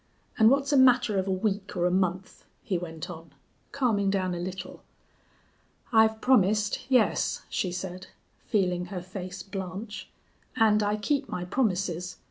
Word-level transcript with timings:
And 0.39 0.49
what's 0.49 0.73
a 0.73 0.77
matter 0.77 1.19
of 1.19 1.27
a 1.27 1.31
week 1.31 1.77
or 1.77 1.85
a 1.85 1.91
month?" 1.91 2.43
he 2.63 2.75
went 2.75 3.07
on, 3.07 3.29
calming 3.71 4.09
down 4.09 4.33
a 4.33 4.39
little. 4.39 4.81
"I've 5.93 6.19
promised, 6.21 6.87
yes," 6.89 7.43
she 7.49 7.71
said, 7.71 8.07
feeling 8.47 8.85
her 8.85 9.03
face 9.03 9.43
blanch, 9.43 10.09
"and 10.55 10.81
I 10.81 10.95
keep 10.95 11.29
my 11.29 11.45
promises.... 11.45 12.17